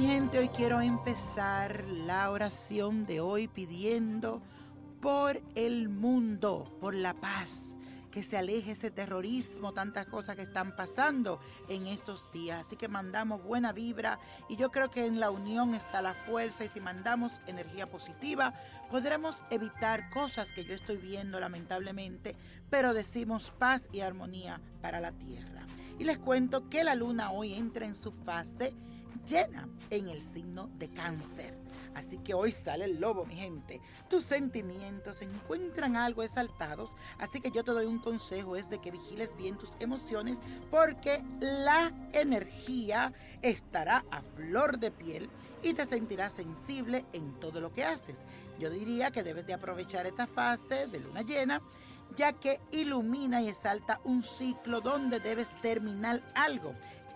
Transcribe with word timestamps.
gente, 0.00 0.38
hoy 0.38 0.48
quiero 0.48 0.80
empezar 0.80 1.84
la 1.88 2.30
oración 2.30 3.04
de 3.04 3.20
hoy 3.20 3.46
pidiendo 3.46 4.42
por 5.00 5.40
el 5.54 5.88
mundo, 5.88 6.76
por 6.80 6.94
la 6.94 7.14
paz, 7.14 7.76
que 8.10 8.24
se 8.24 8.36
aleje 8.36 8.72
ese 8.72 8.90
terrorismo, 8.90 9.72
tantas 9.72 10.06
cosas 10.06 10.34
que 10.34 10.42
están 10.42 10.74
pasando 10.74 11.38
en 11.68 11.86
estos 11.86 12.24
días. 12.32 12.66
Así 12.66 12.76
que 12.76 12.88
mandamos 12.88 13.44
buena 13.44 13.72
vibra 13.72 14.18
y 14.48 14.56
yo 14.56 14.70
creo 14.70 14.90
que 14.90 15.06
en 15.06 15.20
la 15.20 15.30
unión 15.30 15.74
está 15.74 16.02
la 16.02 16.14
fuerza 16.14 16.64
y 16.64 16.68
si 16.68 16.80
mandamos 16.80 17.40
energía 17.46 17.88
positiva 17.88 18.54
podremos 18.90 19.42
evitar 19.50 20.10
cosas 20.10 20.50
que 20.50 20.64
yo 20.64 20.74
estoy 20.74 20.96
viendo 20.96 21.38
lamentablemente, 21.38 22.34
pero 22.68 22.94
decimos 22.94 23.52
paz 23.58 23.88
y 23.92 24.00
armonía 24.00 24.60
para 24.82 25.00
la 25.00 25.12
tierra. 25.12 25.66
Y 25.98 26.04
les 26.04 26.18
cuento 26.18 26.68
que 26.68 26.82
la 26.82 26.96
luna 26.96 27.30
hoy 27.30 27.54
entra 27.54 27.86
en 27.86 27.94
su 27.94 28.10
fase 28.10 28.74
llena 29.26 29.68
en 29.90 30.08
el 30.08 30.22
signo 30.22 30.70
de 30.78 30.88
cáncer. 30.90 31.54
Así 31.94 32.18
que 32.18 32.34
hoy 32.34 32.50
sale 32.50 32.86
el 32.86 33.00
lobo, 33.00 33.24
mi 33.24 33.36
gente. 33.36 33.80
Tus 34.08 34.24
sentimientos 34.24 35.18
se 35.18 35.24
encuentran 35.24 35.96
algo 35.96 36.22
exaltados, 36.22 36.94
así 37.18 37.40
que 37.40 37.50
yo 37.50 37.62
te 37.62 37.70
doy 37.70 37.86
un 37.86 38.00
consejo, 38.00 38.56
es 38.56 38.68
de 38.68 38.78
que 38.78 38.90
vigiles 38.90 39.36
bien 39.36 39.56
tus 39.56 39.70
emociones 39.78 40.38
porque 40.70 41.22
la 41.40 41.92
energía 42.12 43.12
estará 43.42 44.04
a 44.10 44.22
flor 44.22 44.78
de 44.78 44.90
piel 44.90 45.30
y 45.62 45.74
te 45.74 45.86
sentirás 45.86 46.32
sensible 46.32 47.04
en 47.12 47.38
todo 47.38 47.60
lo 47.60 47.72
que 47.72 47.84
haces. 47.84 48.18
Yo 48.58 48.70
diría 48.70 49.10
que 49.10 49.22
debes 49.22 49.46
de 49.46 49.54
aprovechar 49.54 50.06
esta 50.06 50.26
fase 50.26 50.88
de 50.88 51.00
luna 51.00 51.22
llena 51.22 51.62
ya 52.16 52.32
que 52.32 52.60
ilumina 52.70 53.40
y 53.42 53.48
exalta 53.48 54.00
un 54.04 54.22
ciclo 54.22 54.80
donde 54.80 55.20
debes 55.20 55.48
terminar 55.62 56.22
algo 56.34 56.74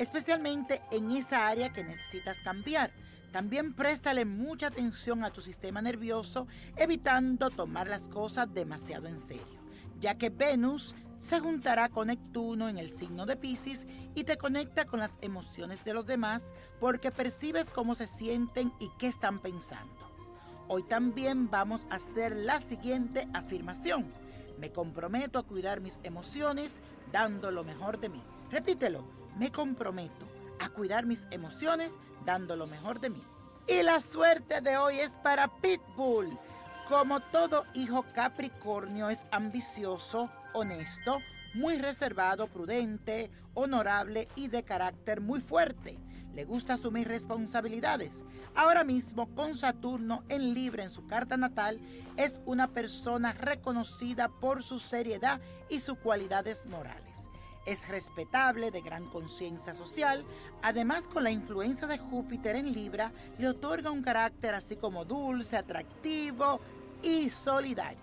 especialmente 0.00 0.80
en 0.90 1.10
esa 1.10 1.46
área 1.46 1.74
que 1.74 1.84
necesitas 1.84 2.38
cambiar. 2.38 2.90
También 3.32 3.74
préstale 3.74 4.24
mucha 4.24 4.68
atención 4.68 5.22
a 5.22 5.30
tu 5.30 5.42
sistema 5.42 5.82
nervioso, 5.82 6.46
evitando 6.74 7.50
tomar 7.50 7.86
las 7.86 8.08
cosas 8.08 8.52
demasiado 8.52 9.08
en 9.08 9.20
serio, 9.20 9.60
ya 10.00 10.16
que 10.16 10.30
Venus 10.30 10.96
se 11.18 11.38
juntará 11.38 11.90
con 11.90 12.06
Neptuno 12.08 12.70
en 12.70 12.78
el 12.78 12.90
signo 12.90 13.26
de 13.26 13.36
Pisces 13.36 13.86
y 14.14 14.24
te 14.24 14.38
conecta 14.38 14.86
con 14.86 15.00
las 15.00 15.18
emociones 15.20 15.84
de 15.84 15.92
los 15.92 16.06
demás 16.06 16.50
porque 16.80 17.10
percibes 17.10 17.68
cómo 17.68 17.94
se 17.94 18.06
sienten 18.06 18.72
y 18.80 18.88
qué 18.98 19.06
están 19.06 19.38
pensando. 19.38 20.10
Hoy 20.66 20.82
también 20.82 21.50
vamos 21.50 21.86
a 21.90 21.96
hacer 21.96 22.34
la 22.34 22.58
siguiente 22.60 23.28
afirmación. 23.34 24.10
Me 24.58 24.72
comprometo 24.72 25.38
a 25.38 25.42
cuidar 25.42 25.80
mis 25.80 26.00
emociones 26.04 26.80
dando 27.12 27.50
lo 27.50 27.64
mejor 27.64 28.00
de 28.00 28.08
mí. 28.08 28.22
Repítelo 28.50 29.19
me 29.38 29.50
comprometo 29.50 30.26
a 30.58 30.68
cuidar 30.68 31.06
mis 31.06 31.24
emociones 31.30 31.92
dando 32.24 32.56
lo 32.56 32.66
mejor 32.66 33.00
de 33.00 33.10
mí. 33.10 33.22
Y 33.66 33.82
la 33.82 34.00
suerte 34.00 34.60
de 34.60 34.76
hoy 34.76 35.00
es 35.00 35.12
para 35.22 35.48
Pitbull. 35.48 36.38
Como 36.88 37.20
todo 37.20 37.64
hijo 37.74 38.04
Capricornio 38.14 39.10
es 39.10 39.20
ambicioso, 39.30 40.28
honesto, 40.52 41.18
muy 41.54 41.78
reservado, 41.78 42.48
prudente, 42.48 43.30
honorable 43.54 44.28
y 44.34 44.48
de 44.48 44.64
carácter 44.64 45.20
muy 45.20 45.40
fuerte. 45.40 45.98
Le 46.34 46.44
gusta 46.44 46.74
asumir 46.74 47.08
responsabilidades. 47.08 48.20
Ahora 48.54 48.84
mismo, 48.84 49.34
con 49.34 49.54
Saturno 49.54 50.24
en 50.28 50.54
libre 50.54 50.82
en 50.82 50.90
su 50.90 51.06
carta 51.06 51.36
natal, 51.36 51.80
es 52.16 52.40
una 52.46 52.68
persona 52.68 53.32
reconocida 53.32 54.28
por 54.28 54.62
su 54.62 54.78
seriedad 54.78 55.40
y 55.68 55.80
sus 55.80 55.98
cualidades 55.98 56.66
morales 56.66 57.09
es 57.66 57.86
respetable, 57.88 58.70
de 58.70 58.80
gran 58.80 59.06
conciencia 59.06 59.74
social, 59.74 60.24
además 60.62 61.04
con 61.04 61.24
la 61.24 61.30
influencia 61.30 61.86
de 61.86 61.98
Júpiter 61.98 62.56
en 62.56 62.72
Libra, 62.72 63.12
le 63.38 63.48
otorga 63.48 63.90
un 63.90 64.02
carácter 64.02 64.54
así 64.54 64.76
como 64.76 65.04
dulce, 65.04 65.56
atractivo 65.56 66.60
y 67.02 67.30
solidario, 67.30 68.00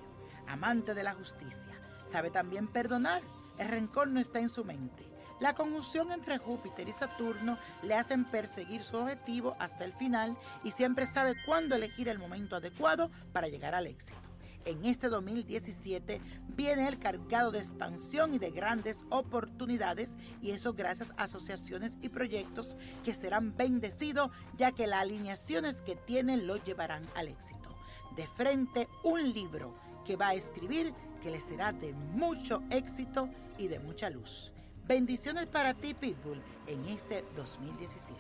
amante 0.48 0.94
de 0.94 1.04
la 1.04 1.14
justicia. 1.14 1.74
Sabe 2.12 2.30
también 2.30 2.68
perdonar, 2.68 3.22
el 3.58 3.68
rencor 3.68 4.08
no 4.08 4.20
está 4.20 4.40
en 4.40 4.50
su 4.50 4.64
mente. 4.64 5.04
La 5.40 5.54
conjunción 5.54 6.12
entre 6.12 6.40
Júpiter 6.40 6.88
y 6.90 6.94
Saturno 6.94 7.60
le 7.84 7.94
hacen 7.94 8.26
perseguir 8.26 8.84
su 8.84 8.98
objetivo 8.98 9.56
hasta 9.60 9.86
el 9.86 9.94
final 9.94 10.36
y 10.64 10.72
siempre 10.72 11.06
sabe 11.06 11.36
cuándo 11.46 11.76
elegir 11.76 12.10
el 12.10 12.18
momento 12.18 12.56
adecuado 12.56 13.12
para 13.34 13.48
llegar 13.48 13.76
al 13.76 13.86
éxito 13.86 14.27
en 14.66 14.86
este 14.86 15.08
2017 15.10 16.22
viene 16.50 16.88
el 16.88 17.00
cargado 17.00 17.52
de 17.52 17.60
expansión 17.60 18.34
y 18.34 18.40
de 18.40 18.52
grandes 18.52 18.98
oportunidades 19.10 20.12
y 20.42 20.52
eso 20.52 20.74
gracias 20.74 21.12
a 21.18 21.24
asociaciones 21.24 21.94
y 22.02 22.10
proyectos 22.10 22.78
que 23.06 23.14
serán 23.14 23.56
bendecidos 23.56 24.32
ya 24.58 24.72
que 24.72 24.88
las 24.88 25.02
alineaciones 25.02 25.82
que 25.82 25.96
tienen 25.96 26.48
lo 26.48 26.58
llevarán 26.58 27.06
al 27.16 27.28
éxito. 27.28 27.70
De 28.16 28.28
frente 28.28 28.88
un 29.04 29.34
libro 29.34 29.74
que 30.06 30.16
va 30.16 30.30
a 30.30 30.34
escribir 30.34 30.94
que 31.22 31.32
le 31.32 31.40
será 31.42 31.72
de 31.72 31.94
mucho 31.94 32.64
éxito 32.70 33.30
y 33.58 33.68
de 33.68 33.80
mucha 33.80 34.10
luz. 34.10 34.52
Bendiciones 34.88 35.48
para 35.48 35.74
ti, 35.74 35.94
Pitbull, 35.94 36.42
en 36.66 36.86
este 36.86 37.24
2017. 37.36 38.16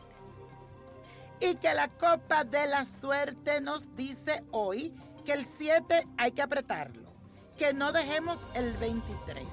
Y 1.39 1.55
que 1.55 1.73
la 1.73 1.87
copa 1.87 2.43
de 2.43 2.67
la 2.67 2.83
suerte 2.83 3.61
nos 3.61 3.95
dice 3.95 4.43
hoy 4.51 4.93
que 5.27 5.33
el 5.33 5.45
7 5.45 6.07
hay 6.15 6.31
que 6.31 6.41
apretarlo, 6.41 7.11
que 7.57 7.73
no 7.73 7.91
dejemos 7.91 8.39
el 8.53 8.71
23, 8.77 9.45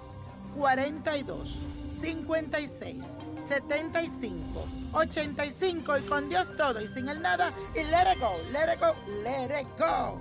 42, 0.57 1.59
56, 2.01 3.05
75, 3.49 4.65
85 4.93 5.99
y 5.99 6.03
con 6.03 6.29
Dios 6.29 6.47
todo 6.57 6.81
y 6.81 6.87
sin 6.87 7.09
el 7.09 7.21
nada 7.21 7.51
y 7.75 7.83
let 7.83 8.13
it 8.13 8.21
go, 8.21 8.37
let 8.53 8.73
it 8.73 8.79
go, 8.79 8.93
let 9.25 9.61
it 9.61 9.67
go. 9.77 10.21